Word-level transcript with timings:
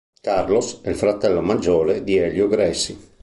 Carlos 0.23 0.81
è 0.81 0.89
il 0.89 0.95
fratello 0.95 1.41
maggiore 1.41 2.03
di 2.03 2.15
Hélio 2.17 2.47
Gracie. 2.47 2.97